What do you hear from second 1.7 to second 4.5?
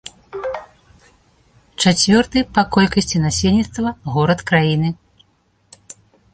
Чацвёрты па колькасці насельніцтва горад